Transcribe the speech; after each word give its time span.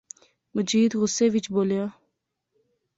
مجید 0.55 0.91
غصے 0.99 1.25
وچ 1.33 1.45
بولیا 1.53 1.85